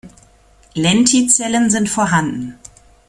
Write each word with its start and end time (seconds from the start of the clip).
Lentizellen 0.73 1.69
sind 1.69 1.87
vorhanden. 1.87 2.57